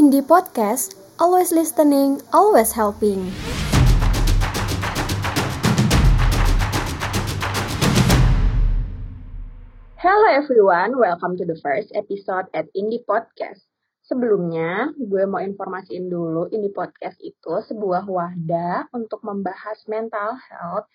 Indie 0.00 0.24
Podcast, 0.24 0.96
always 1.20 1.52
listening, 1.52 2.24
always 2.32 2.72
helping. 2.72 3.28
Hello 10.00 10.24
everyone, 10.32 10.96
welcome 10.96 11.36
to 11.36 11.44
the 11.44 11.60
first 11.60 11.92
episode 11.92 12.48
at 12.56 12.72
Indie 12.72 13.04
Podcast. 13.04 13.68
Sebelumnya, 14.08 14.96
gue 14.96 15.28
mau 15.28 15.44
informasiin 15.44 16.08
dulu 16.08 16.48
Indie 16.48 16.72
Podcast 16.72 17.20
itu 17.20 17.60
sebuah 17.60 18.08
wadah 18.08 18.88
untuk 18.96 19.20
membahas 19.20 19.84
mental 19.84 20.40
health 20.48 20.88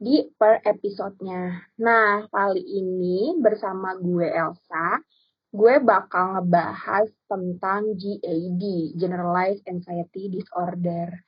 di 0.00 0.32
per 0.40 0.64
episodenya. 0.64 1.60
Nah, 1.76 2.24
kali 2.32 2.64
ini 2.64 3.36
bersama 3.36 4.00
gue 4.00 4.32
Elsa, 4.32 5.04
gue 5.52 5.74
bakal 5.82 6.38
ngebahas 6.38 7.06
tentang 7.30 7.94
GAD, 7.94 8.62
Generalized 8.98 9.64
Anxiety 9.66 10.30
Disorder. 10.30 11.22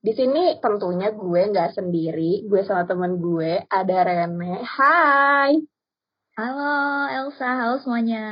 Di 0.00 0.16
sini 0.16 0.56
tentunya 0.58 1.12
gue 1.12 1.42
nggak 1.52 1.76
sendiri, 1.76 2.48
gue 2.48 2.60
sama 2.64 2.88
temen 2.88 3.20
gue 3.20 3.60
ada 3.68 3.98
Rene. 4.00 4.64
Hai. 4.64 5.60
Halo 6.40 6.72
Elsa, 7.12 7.48
halo 7.60 7.76
semuanya. 7.84 8.24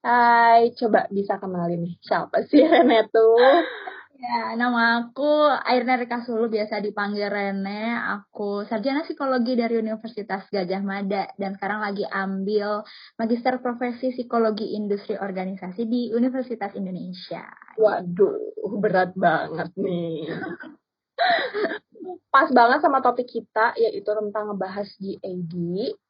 Hai, 0.00 0.72
coba 0.78 1.10
bisa 1.12 1.36
kenalin 1.36 1.84
nih 1.84 1.94
siapa 2.00 2.40
sih 2.48 2.64
Rene 2.64 3.04
tuh? 3.12 3.36
Ya, 4.16 4.56
nama 4.56 5.04
aku 5.04 5.28
Airna 5.68 6.00
Rika 6.00 6.24
Sulu, 6.24 6.48
biasa 6.48 6.80
dipanggil 6.80 7.28
Rene. 7.28 8.00
Aku 8.16 8.64
sarjana 8.64 9.04
psikologi 9.04 9.52
dari 9.52 9.76
Universitas 9.76 10.48
Gajah 10.48 10.80
Mada 10.80 11.28
dan 11.36 11.52
sekarang 11.52 11.84
lagi 11.84 12.00
ambil 12.08 12.80
Magister 13.20 13.60
Profesi 13.60 14.16
Psikologi 14.16 14.72
Industri 14.72 15.20
Organisasi 15.20 15.84
di 15.84 16.08
Universitas 16.16 16.72
Indonesia. 16.72 17.44
Waduh, 17.76 18.56
berat 18.80 19.12
banget 19.12 19.68
nih. 19.76 20.32
Pas 22.32 22.48
banget 22.48 22.80
sama 22.80 23.04
topik 23.04 23.28
kita 23.28 23.76
yaitu 23.76 24.08
tentang 24.16 24.48
ngebahas 24.48 24.88
GAD. 24.96 25.52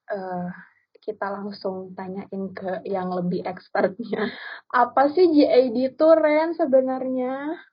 Uh, 0.06 0.47
kita 1.03 1.27
langsung 1.27 1.91
tanyain 1.98 2.55
ke 2.55 2.86
yang 2.86 3.11
lebih 3.11 3.42
expertnya. 3.42 4.31
Apa 4.70 5.11
sih 5.11 5.27
GAD 5.27 5.75
itu 5.75 6.06
Ren 6.14 6.55
sebenarnya? 6.55 7.66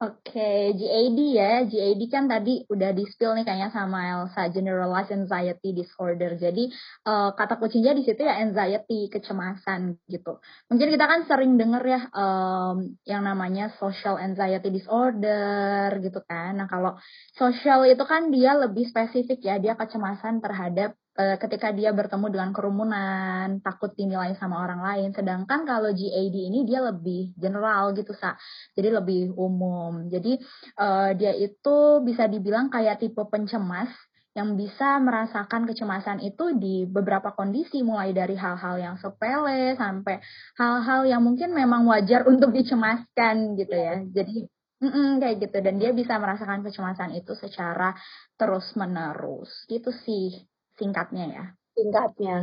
Oke, 0.00 0.72
GAD 0.80 1.18
ya. 1.36 1.60
GAD 1.68 2.02
kan 2.08 2.24
tadi 2.24 2.64
udah 2.72 2.88
di-spill 2.96 3.36
nih 3.36 3.44
kayaknya 3.44 3.68
sama 3.68 3.98
Elsa, 4.08 4.48
Generalized 4.48 5.12
Anxiety 5.12 5.76
Disorder. 5.76 6.40
Jadi 6.40 6.72
uh, 7.04 7.36
kata 7.36 7.60
kuncinya 7.60 7.92
di 7.92 8.08
situ 8.08 8.24
ya 8.24 8.40
anxiety, 8.40 9.12
kecemasan 9.12 10.00
gitu. 10.08 10.40
Mungkin 10.72 10.88
kita 10.88 11.04
kan 11.04 11.20
sering 11.28 11.60
denger 11.60 11.84
ya 11.84 12.00
um, 12.16 12.96
yang 13.04 13.28
namanya 13.28 13.76
social 13.76 14.16
anxiety 14.16 14.72
disorder 14.72 15.92
gitu 16.00 16.24
kan. 16.24 16.56
Nah 16.56 16.64
kalau 16.64 16.96
social 17.36 17.84
itu 17.84 18.04
kan 18.08 18.32
dia 18.32 18.56
lebih 18.56 18.88
spesifik 18.88 19.44
ya, 19.44 19.60
dia 19.60 19.76
kecemasan 19.76 20.40
terhadap 20.40 20.96
ketika 21.40 21.74
dia 21.74 21.90
bertemu 21.90 22.26
dengan 22.30 22.50
kerumunan, 22.54 23.58
takut 23.60 23.90
dinilai 23.94 24.36
sama 24.38 24.62
orang 24.62 24.80
lain. 24.80 25.08
Sedangkan 25.12 25.66
kalau 25.66 25.90
GAD 25.90 26.36
ini 26.36 26.62
dia 26.68 26.80
lebih 26.84 27.34
general 27.34 27.92
gitu, 27.96 28.14
Sa. 28.14 28.38
Jadi 28.78 28.88
lebih 28.88 29.34
umum. 29.34 30.06
Jadi 30.08 30.38
uh, 30.78 31.10
dia 31.18 31.34
itu 31.34 31.76
bisa 32.06 32.30
dibilang 32.30 32.70
kayak 32.70 33.02
tipe 33.02 33.22
pencemas 33.26 33.90
yang 34.30 34.54
bisa 34.54 35.02
merasakan 35.02 35.66
kecemasan 35.66 36.22
itu 36.22 36.54
di 36.54 36.86
beberapa 36.86 37.34
kondisi 37.34 37.82
mulai 37.82 38.14
dari 38.14 38.38
hal-hal 38.38 38.78
yang 38.78 38.94
sepele 39.02 39.74
sampai 39.74 40.22
hal-hal 40.54 41.02
yang 41.02 41.22
mungkin 41.26 41.50
memang 41.50 41.82
wajar 41.90 42.22
untuk 42.32 42.54
dicemaskan 42.54 43.58
gitu 43.58 43.74
ya. 43.74 43.94
Jadi 44.06 44.46
Mm-mm, 44.80 45.20
kayak 45.20 45.44
gitu 45.44 45.60
dan 45.60 45.76
dia 45.76 45.92
bisa 45.92 46.16
merasakan 46.16 46.64
kecemasan 46.64 47.12
itu 47.12 47.36
secara 47.36 47.92
terus 48.40 48.64
menerus 48.80 49.52
gitu 49.68 49.92
sih 49.92 50.48
singkatnya 50.80 51.24
ya. 51.28 51.44
Singkatnya. 51.76 52.36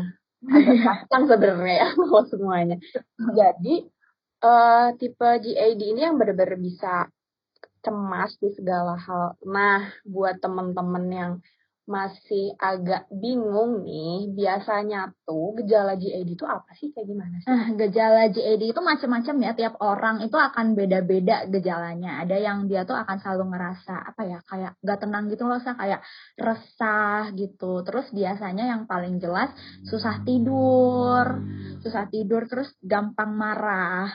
Kan 1.11 1.21
sebenarnya 1.25 1.75
ya 1.81 1.87
kalau 1.97 2.23
semuanya. 2.29 2.77
Jadi 3.33 3.89
uh, 4.45 4.93
tipe 5.01 5.29
GAD 5.41 5.81
ini 5.81 6.05
yang 6.05 6.21
benar-benar 6.21 6.61
bisa 6.61 7.09
cemas 7.81 8.37
di 8.37 8.53
segala 8.53 8.93
hal. 8.99 9.33
Nah, 9.49 9.89
buat 10.05 10.37
temen-temen 10.37 11.05
yang 11.09 11.31
masih 11.87 12.51
agak 12.59 13.07
bingung 13.07 13.87
nih, 13.87 14.27
biasanya 14.35 15.15
tuh 15.23 15.55
gejala 15.55 15.95
GAD 15.95 16.35
itu 16.35 16.43
apa 16.43 16.67
sih? 16.75 16.91
Kayak 16.91 17.15
gimana 17.15 17.35
sih? 17.39 17.47
Nah, 17.47 17.65
gejala 17.79 18.27
GAD 18.27 18.63
itu 18.67 18.81
macam-macam 18.83 19.35
ya, 19.39 19.51
tiap 19.55 19.79
orang 19.79 20.19
itu 20.19 20.35
akan 20.35 20.75
beda-beda 20.75 21.47
gejalanya. 21.47 22.27
Ada 22.27 22.37
yang 22.43 22.67
dia 22.67 22.83
tuh 22.83 22.99
akan 22.99 23.23
selalu 23.23 23.55
ngerasa 23.55 23.95
apa 24.13 24.21
ya, 24.27 24.39
kayak 24.43 24.75
gak 24.83 24.99
tenang 24.99 25.31
gitu 25.31 25.47
loh, 25.47 25.63
kayak 25.63 26.03
resah 26.35 27.31
gitu. 27.31 27.87
Terus 27.87 28.11
biasanya 28.11 28.67
yang 28.67 28.83
paling 28.83 29.23
jelas 29.23 29.55
susah 29.87 30.27
tidur, 30.27 31.39
susah 31.79 32.11
tidur 32.11 32.51
terus 32.51 32.67
gampang 32.83 33.31
marah. 33.31 34.11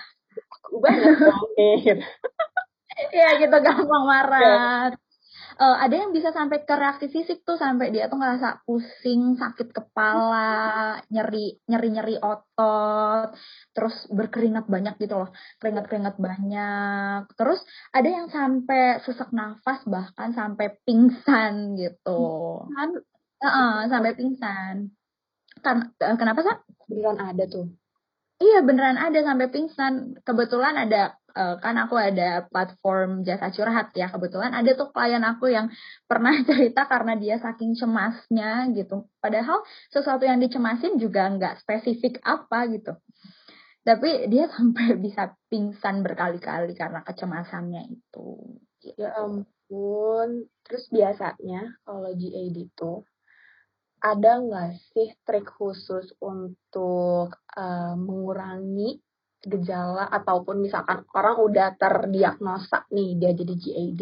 Ubah 0.69 0.93
ya 3.17 3.29
gitu 3.41 3.57
gampang 3.65 4.05
marah 4.05 4.93
uh, 5.59 5.77
ada 5.81 5.95
yang 5.97 6.11
bisa 6.15 6.33
sampai 6.33 6.65
ke 6.65 6.75
reaksi 6.77 7.07
fisik 7.11 7.45
tuh 7.45 7.59
sampai 7.59 7.93
dia 7.93 8.09
tuh 8.09 8.17
ngerasa 8.17 8.65
pusing, 8.65 9.37
sakit 9.37 9.73
kepala, 9.73 11.01
nyeri 11.13 11.59
nyeri 11.69 11.89
nyeri 11.93 12.17
otot, 12.21 13.35
terus 13.75 14.07
berkeringat 14.09 14.71
banyak 14.71 14.95
gitu 15.03 15.21
loh, 15.21 15.31
keringat 15.59 15.85
keringat 15.89 16.17
banyak. 16.17 17.29
Terus 17.37 17.61
ada 17.93 18.09
yang 18.09 18.27
sampai 18.33 19.03
sesak 19.05 19.35
nafas 19.35 19.83
bahkan 19.85 20.33
sampai 20.33 20.79
pingsan 20.87 21.77
gitu. 21.77 22.23
Kan? 22.73 22.91
Uh, 23.43 23.47
uh, 23.49 23.75
sampai 23.91 24.15
pingsan. 24.15 24.95
Kan, 25.61 25.93
kenapa 25.99 26.41
sih? 26.43 26.57
Beneran 26.89 27.19
ada 27.19 27.45
tuh. 27.49 27.67
Iya 28.43 28.59
beneran 28.67 28.99
ada 28.99 29.23
sampai 29.23 29.47
pingsan. 29.55 30.19
Kebetulan 30.27 30.75
ada 30.75 31.15
uh, 31.33 31.57
kan 31.59 31.75
aku 31.81 31.97
ada 31.97 32.47
platform 32.49 33.25
jasa 33.25 33.49
curhat 33.53 33.93
ya 33.97 34.13
kebetulan 34.13 34.53
ada 34.53 34.73
tuh 34.77 34.93
klien 34.93 35.23
aku 35.25 35.53
yang 35.53 35.69
pernah 36.11 36.33
cerita 36.45 36.87
karena 36.87 37.17
dia 37.17 37.37
saking 37.41 37.77
cemasnya 37.77 38.69
gitu. 38.77 39.09
Padahal 39.19 39.65
sesuatu 39.91 40.25
yang 40.25 40.39
dicemasin 40.39 40.97
juga 41.01 41.29
nggak 41.33 41.65
spesifik 41.65 42.21
apa 42.25 42.69
gitu. 42.71 42.93
Tapi 43.83 44.31
dia 44.31 44.47
sampai 44.55 44.95
bisa 45.01 45.35
pingsan 45.51 46.07
berkali-kali 46.07 46.77
karena 46.77 47.03
kecemasannya 47.03 47.83
itu. 47.91 48.29
Gitu. 48.83 48.99
ya 48.99 49.15
ampun. 49.15 50.51
Terus 50.67 50.85
biasanya 50.91 51.79
kalau 51.87 52.11
GAD 52.15 52.57
itu 52.59 52.93
ada 54.03 54.43
nggak 54.43 54.71
sih 54.91 55.15
trik 55.23 55.47
khusus 55.47 56.11
untuk 56.19 57.39
uh, 57.55 57.95
mengurangi 57.95 58.99
gejala 59.43 60.07
ataupun 60.09 60.63
misalkan 60.63 61.03
orang 61.13 61.37
udah 61.43 61.75
terdiagnosa 61.75 62.87
nih 62.95 63.19
dia 63.19 63.33
jadi 63.35 63.55
GAD 63.59 64.01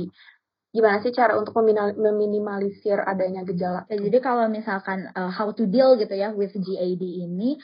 gimana 0.70 1.02
sih 1.02 1.10
cara 1.10 1.34
untuk 1.34 1.58
meminimalisir 1.98 3.02
adanya 3.02 3.42
gejala? 3.42 3.90
Ya, 3.90 3.98
jadi 3.98 4.18
kalau 4.22 4.46
misalkan 4.46 5.10
uh, 5.18 5.30
how 5.30 5.50
to 5.50 5.66
deal 5.66 5.98
gitu 5.98 6.14
ya 6.14 6.30
with 6.30 6.54
GAD 6.54 7.02
ini, 7.02 7.58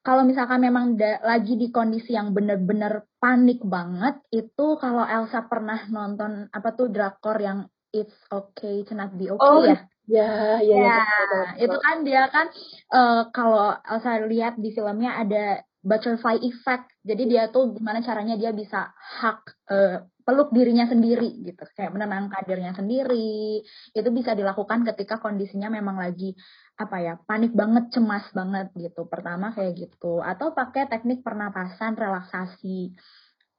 kalau 0.00 0.24
misalkan 0.24 0.64
memang 0.64 0.96
da, 0.96 1.20
lagi 1.20 1.60
di 1.60 1.68
kondisi 1.68 2.16
yang 2.16 2.32
benar-benar 2.32 3.04
panik 3.20 3.60
banget, 3.60 4.16
itu 4.32 4.80
kalau 4.80 5.04
Elsa 5.04 5.44
pernah 5.44 5.84
nonton 5.92 6.48
apa 6.48 6.68
tuh 6.72 6.88
drakor 6.88 7.36
yang 7.36 7.68
It's 7.92 8.16
Okay 8.28 8.84
to 8.88 8.92
Not 8.96 9.16
Be 9.16 9.32
Okay 9.32 9.40
oh, 9.40 9.64
ya? 9.64 9.78
Ya, 10.06 10.62
ya, 10.62 10.78
ya, 10.78 11.02
ya 11.02 11.66
itu 11.66 11.76
kan 11.82 12.06
dia 12.06 12.30
kan 12.30 12.46
uh, 12.94 13.26
kalau 13.34 13.74
Elsa 13.82 14.22
lihat 14.22 14.54
di 14.54 14.70
filmnya 14.70 15.18
ada 15.18 15.66
butterfly 15.86 16.42
effect. 16.42 16.90
Jadi 17.06 17.22
dia 17.30 17.46
tuh 17.54 17.70
gimana 17.78 18.02
caranya 18.02 18.34
dia 18.34 18.50
bisa 18.50 18.90
hak 18.90 19.40
uh, 19.70 20.02
peluk 20.26 20.50
dirinya 20.50 20.90
sendiri 20.90 21.46
gitu, 21.46 21.62
kayak 21.78 21.94
menenangkan 21.94 22.42
dirinya 22.42 22.74
sendiri. 22.74 23.62
Itu 23.94 24.10
bisa 24.10 24.34
dilakukan 24.34 24.82
ketika 24.82 25.22
kondisinya 25.22 25.70
memang 25.70 26.02
lagi 26.02 26.34
apa 26.74 26.96
ya 26.98 27.14
panik 27.22 27.54
banget, 27.54 27.94
cemas 27.94 28.26
banget 28.34 28.74
gitu. 28.74 29.06
Pertama 29.06 29.54
kayak 29.54 29.78
gitu, 29.78 30.18
atau 30.18 30.50
pakai 30.50 30.90
teknik 30.90 31.22
pernapasan 31.22 31.94
relaksasi. 31.94 32.90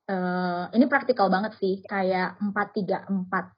Uh, 0.08 0.72
ini 0.76 0.88
praktikal 0.88 1.32
banget 1.32 1.56
sih, 1.60 1.80
kayak 1.88 2.36
empat 2.44 2.68
tiga 2.76 3.08
empat. 3.08 3.56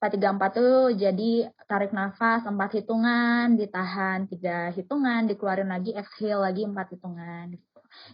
434 0.00 0.56
tuh 0.56 0.96
jadi 0.96 1.52
tarik 1.68 1.92
nafas 1.92 2.48
empat 2.48 2.72
hitungan, 2.72 3.52
ditahan 3.60 4.24
tiga 4.32 4.72
hitungan, 4.72 5.28
dikeluarin 5.28 5.68
lagi, 5.68 5.92
exhale 5.92 6.40
lagi 6.40 6.64
empat 6.64 6.96
hitungan. 6.96 7.52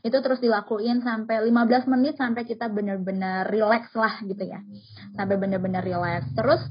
Itu 0.00 0.18
terus 0.24 0.40
dilakuin 0.40 1.02
sampai 1.04 1.44
15 1.44 1.92
menit 1.92 2.14
sampai 2.16 2.42
kita 2.48 2.68
benar-benar 2.70 3.48
relax 3.48 3.92
lah 3.94 4.20
gitu 4.24 4.44
ya. 4.44 4.60
Sampai 5.14 5.36
benar-benar 5.36 5.82
relax. 5.84 6.26
Terus 6.32 6.62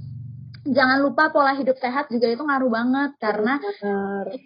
jangan 0.65 0.97
lupa 1.05 1.29
pola 1.29 1.53
hidup 1.53 1.77
sehat 1.77 2.09
juga 2.09 2.25
itu 2.25 2.41
ngaruh 2.41 2.71
banget 2.73 3.11
karena 3.21 3.61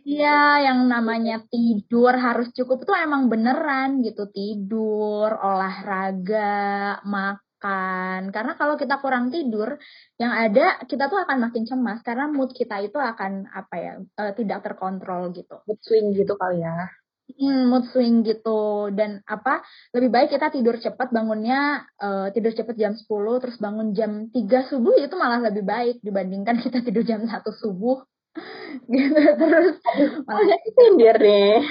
iya 0.03 0.67
yang 0.67 0.91
namanya 0.91 1.39
tidur 1.47 2.11
harus 2.11 2.51
cukup 2.51 2.83
itu 2.83 2.93
emang 2.95 3.31
beneran 3.31 4.03
gitu. 4.03 4.27
Tidur 4.27 5.31
olahraga 5.31 6.99
makan. 7.07 8.31
Karena 8.35 8.53
kalau 8.59 8.75
kita 8.75 8.99
kurang 8.99 9.31
tidur 9.31 9.79
yang 10.19 10.35
ada 10.35 10.83
kita 10.83 11.07
tuh 11.07 11.23
akan 11.23 11.47
makin 11.47 11.63
cemas 11.63 11.99
karena 12.03 12.27
mood 12.27 12.51
kita 12.51 12.79
itu 12.83 12.99
akan 12.99 13.47
apa 13.51 13.75
ya 13.79 13.93
uh, 13.99 14.31
tidak 14.35 14.63
terkontrol 14.67 15.31
gitu. 15.31 15.63
Mood 15.63 15.79
swing 15.83 16.11
gitu 16.15 16.35
kali 16.35 16.63
ya 16.63 16.98
hmm, 17.37 17.69
mood 17.69 17.85
swing 17.93 18.25
gitu 18.25 18.89
dan 18.95 19.21
apa 19.29 19.61
lebih 19.93 20.09
baik 20.09 20.29
kita 20.33 20.49
tidur 20.49 20.75
cepat 20.81 21.13
bangunnya 21.13 21.85
uh, 22.01 22.27
tidur 22.33 22.55
cepat 22.55 22.75
jam 22.79 22.93
10 22.97 23.05
terus 23.41 23.57
bangun 23.61 23.93
jam 23.93 24.31
3 24.33 24.69
subuh 24.69 24.95
itu 24.97 25.15
malah 25.19 25.39
lebih 25.51 25.63
baik 25.67 26.01
dibandingkan 26.01 26.57
kita 26.63 26.81
tidur 26.81 27.05
jam 27.05 27.25
1 27.25 27.31
subuh 27.61 28.01
gitu 28.93 29.21
terus 29.37 29.77
malah 30.27 30.59
tidur 30.65 31.15
deh 31.17 31.61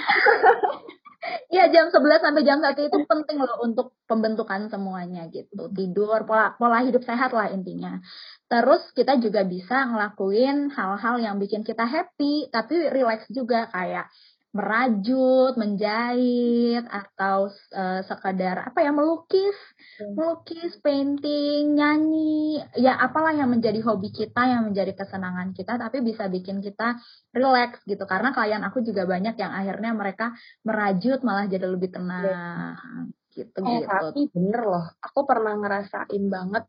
Iya 1.53 1.69
jam 1.69 1.93
11 1.93 2.25
sampai 2.25 2.43
jam 2.47 2.63
1 2.63 2.79
itu 2.89 2.99
penting 3.05 3.37
loh 3.37 3.61
untuk 3.61 3.93
pembentukan 4.09 4.71
semuanya 4.73 5.29
gitu. 5.29 5.69
Tidur, 5.77 6.25
pola 6.25 6.57
pola 6.57 6.81
hidup 6.81 7.05
sehat 7.05 7.37
lah 7.37 7.53
intinya. 7.53 8.01
Terus 8.49 8.81
kita 8.97 9.21
juga 9.21 9.45
bisa 9.45 9.85
ngelakuin 9.93 10.73
hal-hal 10.73 11.17
yang 11.21 11.37
bikin 11.37 11.67
kita 11.67 11.85
happy 11.85 12.49
tapi 12.49 12.89
relax 12.89 13.29
juga 13.29 13.69
kayak 13.69 14.09
merajut, 14.49 15.61
menjahit 15.61 16.81
atau 16.89 17.53
uh, 17.53 18.01
sekadar 18.01 18.73
apa 18.73 18.81
ya 18.81 18.91
melukis, 18.97 19.55
hmm. 20.01 20.17
melukis, 20.17 20.81
painting, 20.81 21.77
nyanyi, 21.77 22.65
ya 22.81 22.97
apalah 22.97 23.37
yang 23.37 23.53
menjadi 23.53 23.85
hobi 23.85 24.09
kita, 24.09 24.49
yang 24.49 24.73
menjadi 24.73 24.97
kesenangan 24.97 25.53
kita, 25.53 25.77
tapi 25.77 26.01
bisa 26.01 26.27
bikin 26.33 26.65
kita 26.65 26.97
relax 27.37 27.85
gitu. 27.85 28.09
Karena 28.09 28.33
klien 28.33 28.65
aku 28.65 28.81
juga 28.81 29.05
banyak 29.05 29.37
yang 29.37 29.53
akhirnya 29.53 29.93
mereka 29.93 30.33
merajut 30.65 31.21
malah 31.21 31.45
jadi 31.45 31.69
lebih 31.69 31.93
tenang. 31.93 32.25
Ya. 32.25 32.45
Gitu, 33.37 33.59
eh, 33.63 33.85
gitu. 33.85 33.87
Tapi 33.87 34.21
bener 34.33 34.63
loh, 34.65 34.87
aku 35.05 35.21
pernah 35.29 35.55
ngerasain 35.61 36.25
banget 36.27 36.65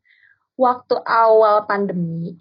waktu 0.60 1.00
awal 1.08 1.64
pandemi 1.64 2.36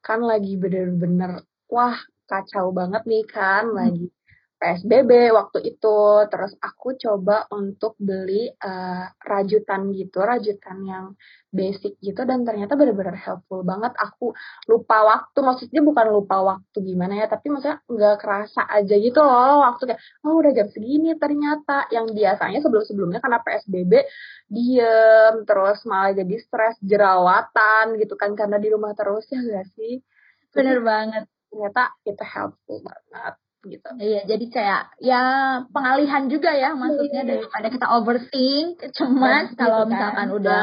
kan 0.00 0.24
lagi 0.24 0.56
bener-bener 0.56 1.44
wah 1.68 2.00
kacau 2.24 2.72
banget 2.72 3.04
nih 3.04 3.24
kan 3.28 3.68
hmm. 3.68 3.76
lagi 3.76 4.06
PSBB 4.60 5.32
waktu 5.32 5.58
itu. 5.64 5.98
Terus 6.28 6.52
aku 6.60 6.92
coba 7.00 7.48
untuk 7.48 7.96
beli 7.96 8.52
uh, 8.60 9.08
rajutan 9.24 9.88
gitu 9.96 10.20
rajutan 10.20 10.78
yang 10.84 11.06
basic 11.50 11.96
gitu 12.04 12.22
dan 12.28 12.44
ternyata 12.44 12.76
benar-benar 12.76 13.16
helpful 13.16 13.64
banget. 13.64 13.96
Aku 13.96 14.36
lupa 14.68 15.02
waktu 15.08 15.38
maksudnya 15.40 15.80
bukan 15.80 16.06
lupa 16.12 16.36
waktu 16.44 16.78
gimana 16.84 17.24
ya 17.24 17.26
tapi 17.26 17.48
maksudnya 17.48 17.80
nggak 17.88 18.16
kerasa 18.20 18.62
aja 18.68 18.94
gitu 19.00 19.18
loh 19.24 19.64
waktu 19.64 19.82
kayak 19.90 20.00
oh 20.28 20.36
udah 20.36 20.52
jam 20.52 20.68
segini 20.68 21.16
ternyata. 21.16 21.88
Yang 21.88 22.06
biasanya 22.14 22.60
sebelum-sebelumnya 22.60 23.20
karena 23.24 23.40
PSBB 23.40 23.92
diem 24.52 25.34
terus 25.48 25.80
malah 25.88 26.12
jadi 26.12 26.36
stres 26.36 26.76
jerawatan 26.84 27.96
gitu 27.96 28.14
kan 28.20 28.36
karena 28.36 28.60
di 28.60 28.68
rumah 28.68 28.92
terus 28.92 29.24
ya 29.32 29.40
gak 29.40 29.72
sih? 29.74 30.04
Bener 30.52 30.84
banget. 30.84 31.24
ternyata 31.50 31.90
itu 32.06 32.22
helpful 32.22 32.78
banget 32.78 33.34
gitu. 33.64 33.88
Iya, 34.00 34.20
jadi 34.24 34.44
kayak 34.48 34.82
ya 35.04 35.22
pengalihan 35.68 36.24
juga 36.32 36.50
ya 36.56 36.72
maksudnya 36.72 37.22
iya. 37.24 37.30
daripada 37.36 37.68
kita 37.68 37.86
overthink, 37.92 38.80
cemas 38.96 39.52
gitu 39.52 39.60
kalau 39.60 39.84
kan. 39.84 39.90
misalkan 39.92 40.28
udah 40.32 40.60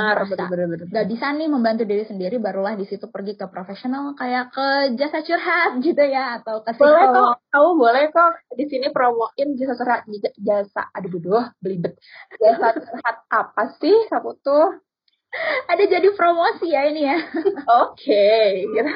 nggak 0.90 1.08
bisa 1.10 1.26
nih 1.38 1.48
membantu 1.50 1.84
diri 1.86 2.04
sendiri, 2.10 2.42
barulah 2.42 2.74
di 2.74 2.86
situ 2.90 3.06
pergi 3.10 3.38
ke 3.38 3.46
profesional 3.52 4.18
kayak 4.18 4.50
ke 4.50 4.68
jasa 4.98 5.22
curhat 5.22 5.78
gitu 5.84 6.04
ya 6.06 6.42
atau 6.42 6.66
ke 6.66 6.74
psikolog. 6.74 6.98
Boleh 6.98 7.08
kok, 7.14 7.34
kamu 7.54 7.70
boleh 7.78 8.06
kok 8.10 8.34
di 8.58 8.66
sini 8.66 8.88
promoin 8.90 9.48
jasa 9.54 9.74
curhat 9.78 10.02
jasa 10.42 10.82
aduh 10.94 11.10
bodoh 11.14 11.46
belibet 11.62 11.98
jasa 12.42 12.74
curhat 12.74 13.18
apa 13.30 13.64
sih 13.78 13.96
kamu 14.10 14.32
tuh 14.42 14.87
ada 15.72 15.84
jadi 15.84 16.08
promosi 16.16 16.72
ya 16.72 16.88
ini 16.88 17.02
ya. 17.08 17.18
Oke, 17.84 18.08
okay, 18.08 18.48
gitu. 18.76 18.92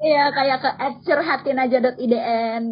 Iya, 0.00 0.32
kayak 0.32 0.58
ke 0.60 0.70
@curhatin 1.08 1.60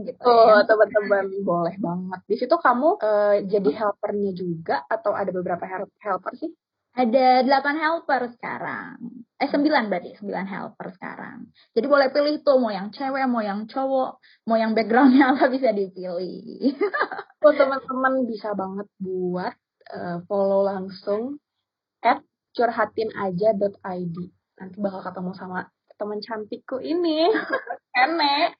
gitu. 0.05 0.28
Oh, 0.28 0.60
ya. 0.60 0.64
teman-teman 0.64 1.25
boleh 1.44 1.76
banget. 1.81 2.20
Di 2.28 2.37
situ 2.37 2.55
kamu 2.56 2.88
uh, 3.00 3.37
jadi 3.44 3.70
helpernya 3.72 4.32
juga 4.37 4.84
atau 4.88 5.12
ada 5.16 5.31
beberapa 5.32 5.64
helper 6.00 6.32
sih? 6.37 6.52
Ada 6.99 7.46
delapan 7.46 7.78
helper 7.78 8.26
sekarang. 8.34 9.22
Eh 9.38 9.46
sembilan 9.46 9.87
berarti, 9.87 10.19
sembilan 10.19 10.46
helper 10.50 10.88
sekarang. 10.99 11.46
Jadi 11.70 11.87
boleh 11.87 12.10
pilih 12.10 12.43
tuh 12.43 12.58
mau 12.58 12.75
yang 12.75 12.90
cewek, 12.90 13.22
mau 13.31 13.38
yang 13.38 13.70
cowok, 13.70 14.19
mau 14.50 14.58
yang 14.58 14.75
backgroundnya 14.75 15.31
apa 15.31 15.46
bisa 15.46 15.70
dipilih. 15.70 16.75
oh 17.46 17.55
teman-teman 17.55 18.26
bisa 18.26 18.50
banget 18.58 18.90
buat 18.99 19.55
uh, 19.94 20.19
follow 20.26 20.66
langsung 20.66 21.38
at 22.02 22.19
curhatin 22.58 23.14
aja.id. 23.14 24.16
Nanti 24.58 24.76
bakal 24.82 25.00
ketemu 25.06 25.31
sama 25.38 25.70
teman 25.94 26.19
cantikku 26.19 26.82
ini. 26.82 27.31
Enek. 28.02 28.55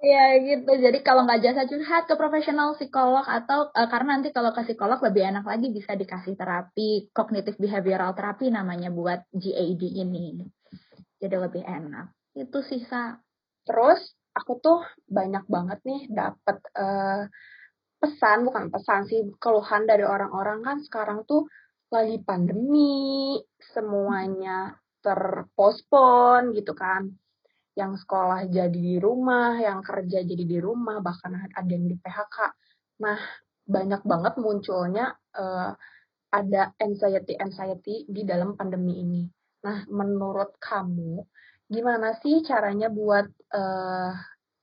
Ya 0.00 0.36
gitu. 0.40 0.72
Jadi 0.80 1.00
kalau 1.04 1.24
nggak 1.28 1.40
jasa 1.40 1.64
curhat 1.64 2.04
ke 2.08 2.14
profesional 2.16 2.76
psikolog 2.76 3.24
atau 3.24 3.72
uh, 3.72 3.88
karena 3.88 4.20
nanti 4.20 4.32
kalau 4.32 4.52
ke 4.52 4.64
psikolog 4.64 5.00
lebih 5.00 5.28
enak 5.28 5.44
lagi 5.44 5.72
bisa 5.72 5.96
dikasih 5.96 6.36
terapi 6.36 7.12
cognitive 7.16 7.56
behavioral 7.56 8.12
terapi 8.12 8.52
namanya 8.52 8.92
buat 8.92 9.24
GAD 9.32 9.82
ini. 9.84 10.44
Jadi 11.20 11.36
lebih 11.36 11.64
enak. 11.64 12.12
Itu 12.36 12.60
sisa. 12.64 13.16
Terus 13.64 14.00
aku 14.36 14.60
tuh 14.60 14.80
banyak 15.08 15.44
banget 15.48 15.78
nih 15.84 16.02
dapat 16.12 16.58
uh, 16.76 17.24
pesan 18.02 18.42
bukan 18.42 18.74
pesan 18.74 19.06
sih 19.06 19.22
keluhan 19.38 19.86
dari 19.86 20.02
orang-orang 20.02 20.66
kan 20.66 20.76
sekarang 20.82 21.22
tuh 21.22 21.46
lagi 21.92 22.18
pandemi, 22.24 23.36
semuanya 23.60 24.72
terpospon 25.04 26.56
gitu 26.56 26.72
kan. 26.72 27.12
Yang 27.76 28.04
sekolah 28.04 28.48
jadi 28.48 28.72
di 28.72 28.96
rumah, 28.96 29.60
yang 29.60 29.84
kerja 29.84 30.24
jadi 30.24 30.44
di 30.44 30.58
rumah, 30.60 31.04
bahkan 31.04 31.36
ada 31.52 31.70
yang 31.70 31.88
di 31.88 31.96
PHK. 32.00 32.36
Nah, 33.04 33.20
banyak 33.62 34.02
banget 34.04 34.34
munculnya 34.40 35.12
uh, 35.36 35.72
ada 36.32 36.72
anxiety-anxiety 36.80 38.08
di 38.08 38.22
dalam 38.24 38.56
pandemi 38.56 39.00
ini. 39.04 39.22
Nah, 39.62 39.84
menurut 39.92 40.56
kamu, 40.58 41.22
gimana 41.68 42.16
sih 42.18 42.40
caranya 42.42 42.88
buat 42.88 43.28
uh, 43.52 44.12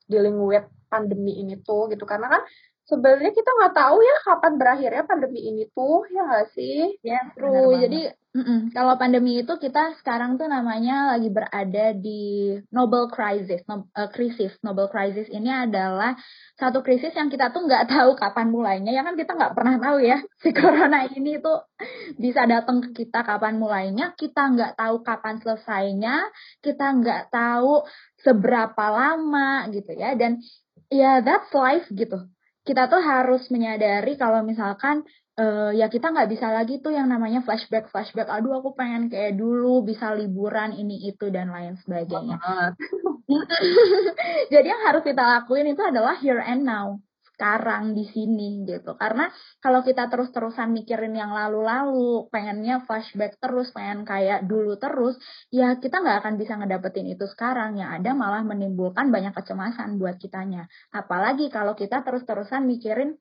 dealing 0.09 0.37
with 0.41 0.65
pandemi 0.89 1.39
ini 1.39 1.61
tuh 1.61 1.87
gitu? 1.93 2.03
Karena 2.09 2.27
kan 2.29 2.41
sebenarnya 2.89 3.31
kita 3.31 3.49
nggak 3.53 3.75
tahu 3.77 3.97
ya 4.01 4.15
kapan 4.25 4.53
berakhirnya 4.57 5.03
pandemi 5.05 5.45
ini 5.45 5.63
tuh 5.69 6.09
ya 6.09 6.25
nggak 6.25 6.47
sih? 6.57 6.97
Ya 7.05 7.21
true 7.37 7.77
jadi 7.77 8.17
kalau 8.77 8.93
pandemi 9.01 9.41
itu 9.41 9.57
kita 9.57 9.97
sekarang 9.97 10.37
tuh 10.37 10.45
namanya 10.45 11.17
lagi 11.17 11.33
berada 11.33 11.97
di 11.97 12.53
Nobel 12.69 13.09
crisis. 13.09 13.65
No, 13.65 13.89
uh, 13.97 14.09
krisis. 14.13 14.53
Nobel 14.61 14.85
crisis 14.85 15.25
ini 15.33 15.49
adalah 15.49 16.13
satu 16.53 16.85
krisis 16.85 17.09
yang 17.17 17.33
kita 17.33 17.49
tuh 17.49 17.65
nggak 17.65 17.89
tahu 17.89 18.13
kapan 18.13 18.53
mulainya. 18.53 18.93
Ya 18.93 19.01
kan 19.01 19.17
kita 19.17 19.33
nggak 19.33 19.57
pernah 19.57 19.81
tahu 19.81 19.97
ya 20.05 20.21
si 20.45 20.53
corona 20.53 21.09
ini 21.09 21.41
tuh 21.41 21.65
bisa 22.21 22.45
datang 22.45 22.85
ke 22.85 23.05
kita 23.05 23.25
kapan 23.25 23.57
mulainya. 23.57 24.13
Kita 24.13 24.53
nggak 24.53 24.77
tahu 24.77 25.01
kapan 25.01 25.41
selesainya. 25.41 26.29
Kita 26.61 26.85
nggak 27.01 27.33
tahu 27.33 27.81
seberapa 28.21 28.85
lama 28.93 29.65
gitu 29.73 29.97
ya. 29.97 30.13
Dan 30.13 30.37
ya 30.93 31.25
that's 31.25 31.49
life 31.53 31.89
gitu 31.89 32.29
kita 32.67 32.91
tuh 32.91 33.01
harus 33.01 33.47
menyadari 33.49 34.19
kalau 34.19 34.43
misalkan 34.43 35.07
uh, 35.39 35.71
ya 35.71 35.87
kita 35.87 36.11
nggak 36.11 36.29
bisa 36.29 36.51
lagi 36.51 36.83
tuh 36.83 36.91
yang 36.91 37.07
namanya 37.07 37.41
flashback 37.41 37.87
flashback 37.89 38.27
aduh 38.27 38.59
aku 38.59 38.75
pengen 38.75 39.07
kayak 39.07 39.39
dulu 39.39 39.81
bisa 39.81 40.11
liburan 40.13 40.75
ini 40.75 41.09
itu 41.09 41.31
dan 41.31 41.49
lain 41.49 41.79
sebagainya. 41.81 42.37
Jadi 44.53 44.67
yang 44.67 44.83
harus 44.83 45.03
kita 45.05 45.21
lakuin 45.21 45.71
itu 45.71 45.81
adalah 45.81 46.19
here 46.19 46.43
and 46.43 46.67
now 46.67 46.99
sekarang 47.39 47.95
di 47.95 48.03
sini 48.03 48.67
gitu 48.67 48.99
karena 48.99 49.31
kalau 49.63 49.79
kita 49.79 50.11
terus-terusan 50.11 50.75
mikirin 50.75 51.15
yang 51.15 51.31
lalu-lalu 51.31 52.27
pengennya 52.27 52.83
flashback 52.83 53.39
terus 53.39 53.71
pengen 53.71 54.03
kayak 54.03 54.43
dulu 54.43 54.75
terus 54.75 55.15
ya 55.47 55.79
kita 55.79 56.03
nggak 56.03 56.19
akan 56.19 56.35
bisa 56.35 56.59
ngedapetin 56.59 57.15
itu 57.15 57.23
sekarang 57.31 57.79
yang 57.79 57.95
ada 57.95 58.11
malah 58.11 58.43
menimbulkan 58.43 59.07
banyak 59.07 59.31
kecemasan 59.31 59.95
buat 59.95 60.19
kitanya 60.19 60.67
apalagi 60.91 61.47
kalau 61.47 61.79
kita 61.79 62.03
terus-terusan 62.03 62.67
mikirin 62.67 63.15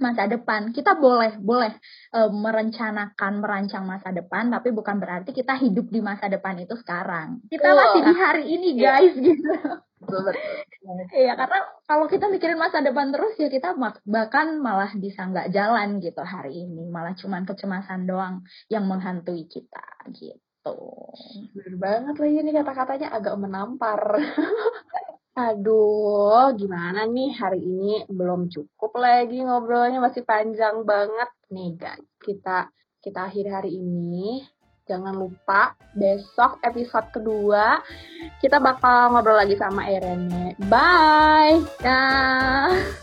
masa 0.00 0.24
depan. 0.24 0.72
Kita 0.72 0.96
boleh 0.96 1.36
boleh 1.36 1.72
e, 2.14 2.20
merencanakan 2.32 3.32
merancang 3.44 3.84
masa 3.84 4.08
depan, 4.08 4.48
tapi 4.48 4.72
bukan 4.72 4.96
berarti 4.96 5.36
kita 5.36 5.58
hidup 5.60 5.92
di 5.92 6.00
masa 6.00 6.32
depan 6.32 6.56
itu 6.64 6.72
sekarang. 6.80 7.44
Kita 7.52 7.68
masih 7.76 8.00
di 8.00 8.14
hari 8.16 8.44
ini, 8.56 8.68
iya. 8.78 8.96
guys, 8.96 9.14
gitu. 9.20 9.52
Iya, 11.14 11.32
karena 11.38 11.58
kalau 11.86 12.06
kita 12.10 12.26
mikirin 12.26 12.58
masa 12.58 12.82
depan 12.82 13.14
terus 13.14 13.38
ya 13.38 13.46
kita 13.46 13.78
bahkan 14.02 14.58
malah 14.58 14.90
bisa 14.98 15.30
nggak 15.30 15.54
jalan 15.54 16.02
gitu 16.02 16.22
hari 16.26 16.66
ini, 16.66 16.90
malah 16.90 17.14
cuman 17.14 17.46
kecemasan 17.46 18.04
doang 18.04 18.42
yang 18.66 18.84
menghantui 18.90 19.46
kita 19.46 19.86
gitu. 20.10 20.42
gitu. 20.62 20.74
Bener 21.54 21.74
banget 21.78 22.14
lagi 22.18 22.38
nih 22.42 22.54
kata-katanya 22.62 23.08
agak 23.14 23.34
menampar. 23.38 24.00
Aduh, 25.32 26.52
gimana 26.60 27.08
nih 27.08 27.32
hari 27.40 27.64
ini 27.64 28.04
belum 28.04 28.52
cukup 28.52 28.92
lagi 29.00 29.40
ngobrolnya 29.40 29.96
masih 29.96 30.28
panjang 30.28 30.84
banget 30.84 31.30
nih 31.48 31.72
guys. 31.80 32.04
Kita 32.20 32.68
kita 33.00 33.32
akhir 33.32 33.46
hari 33.48 33.80
ini. 33.80 34.44
Jangan 34.88 35.14
lupa 35.14 35.78
besok 35.94 36.58
episode 36.66 37.06
kedua 37.14 37.78
kita 38.42 38.58
bakal 38.58 39.14
ngobrol 39.14 39.38
lagi 39.38 39.54
sama 39.54 39.86
Irene. 39.86 40.58
Bye. 40.66 41.62
Dah. 41.78 43.02